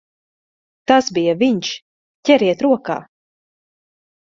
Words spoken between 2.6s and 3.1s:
rokā!